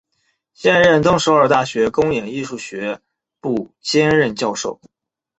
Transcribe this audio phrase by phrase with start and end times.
[0.55, 2.99] 现任东首尔大学公演艺术学
[3.39, 4.81] 部兼任教授。